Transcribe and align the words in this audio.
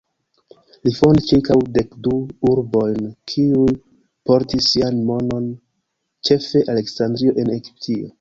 Li 0.85 0.91
fondis 0.99 1.25
ĉirkaŭ 1.31 1.57
dekdu 1.73 2.13
urbojn 2.51 3.11
kiuj 3.33 3.75
portis 4.29 4.71
sian 4.71 4.97
nomon, 5.11 5.51
ĉefe 6.31 6.63
Aleksandrio 6.75 7.37
en 7.43 7.53
Egiptio. 7.59 8.09